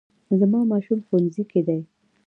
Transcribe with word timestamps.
زما 0.39 0.59
ماشوم 0.71 0.99
ښوونځي 1.07 1.43
کې 1.51 1.61
دی 1.67 1.79